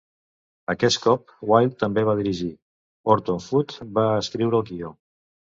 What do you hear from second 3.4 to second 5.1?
Foote va escriure el guió.